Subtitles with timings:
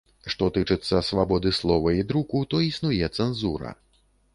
[0.33, 3.81] Што тычыцца свабоды слова і друку, то існуе цэнзура.